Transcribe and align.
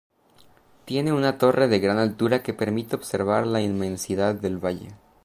Tiene 0.85 1.13
una 1.13 1.37
torre 1.37 1.67
de 1.67 1.77
gran 1.79 1.99
altura 1.99 2.41
que 2.41 2.55
permite 2.55 2.95
observar 2.95 3.45
la 3.45 3.61
inmensidad 3.61 4.33
del 4.33 4.57
valle. 4.57 4.95